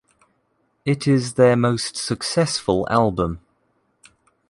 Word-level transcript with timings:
It 0.83 1.07
is 1.07 1.35
their 1.35 1.55
most 1.55 1.95
successful 1.95 2.87
album. 2.89 3.39